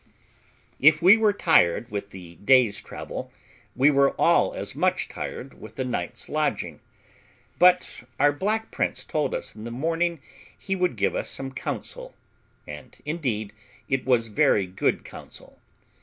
[0.79, 3.31] If we were tired with the day's travel,
[3.75, 6.79] we were all as much tired with the night's lodging.
[7.59, 10.19] But our black prince told us in the morning
[10.57, 12.15] he would give us some counsel,
[12.67, 13.53] and indeed
[13.87, 15.59] it was very good counsel.